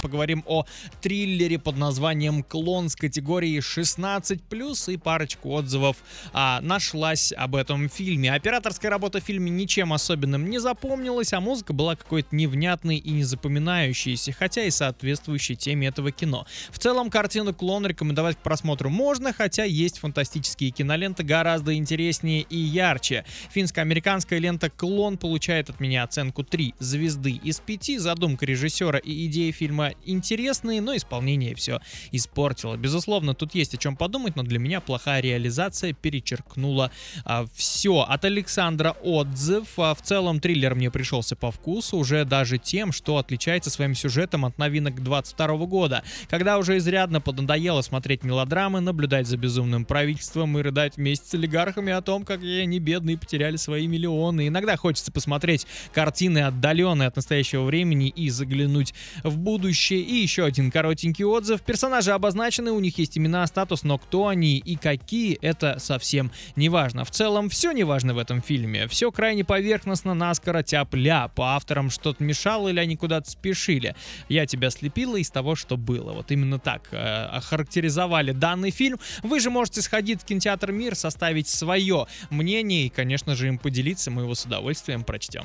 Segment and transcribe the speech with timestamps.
[0.00, 0.64] Поговорим о
[1.00, 5.96] триллере под названием «Клон» с категории 16+, и парочку отзывов
[6.32, 8.32] а, нашлась об этом фильме.
[8.32, 14.32] Операторская работа в фильме ничем особенным не запомнилась, а музыка была какой-то невнятной и незапоминающейся,
[14.32, 16.46] хотя и соответствующей теме этого кино.
[16.70, 22.56] В целом, картину «Клон» рекомендовать к просмотру можно, хотя есть фантастические киноленты гораздо интереснее и
[22.56, 23.24] ярче.
[23.52, 28.00] Финско-американская лента «Клон» получает от меня оценку 3 звезды из 5.
[28.00, 31.80] Задумка режиссера и идея фильма интересные, но исполнение все
[32.12, 32.76] испортило.
[32.76, 36.90] Безусловно, тут есть о чем подумать, но для меня плохая реализация перечеркнула
[37.24, 38.00] а, все.
[38.00, 39.66] От Александра отзыв.
[39.78, 44.44] А, в целом триллер мне пришелся по вкусу, уже даже тем, что отличается своим сюжетом
[44.44, 50.62] от новинок 22 года, когда уже изрядно поднадоело смотреть мелодрамы, наблюдать за безумным правительством и
[50.62, 54.48] рыдать вместе с олигархами о том, как они бедные потеряли свои миллионы.
[54.48, 60.00] Иногда хочется посмотреть картины отдаленные от настоящего времени и заглянуть в будущее будущее.
[60.00, 61.62] И еще один коротенький отзыв.
[61.62, 66.68] Персонажи обозначены, у них есть имена, статус, но кто они и какие, это совсем не
[66.68, 67.04] важно.
[67.04, 68.88] В целом, все не важно в этом фильме.
[68.88, 71.28] Все крайне поверхностно, наскоро, тяп-ля.
[71.28, 73.94] По авторам что-то мешало или они куда-то спешили.
[74.28, 76.12] Я тебя слепила из того, что было.
[76.12, 78.98] Вот именно так э, охарактеризовали данный фильм.
[79.22, 84.10] Вы же можете сходить в кинотеатр «Мир», составить свое мнение и, конечно же, им поделиться.
[84.10, 85.44] Мы его с удовольствием прочтем.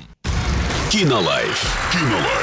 [0.89, 1.91] Кинолайф.
[1.91, 2.42] Кинолайф.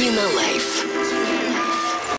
[0.00, 0.89] Consumer Life.